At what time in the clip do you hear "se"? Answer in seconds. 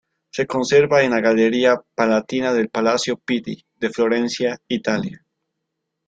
0.33-0.47